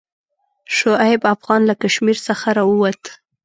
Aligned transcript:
شعیب 0.75 1.21
افغان 1.35 1.61
له 1.69 1.73
کشمیر 1.81 2.17
څخه 2.27 2.47
راووت. 2.57 3.03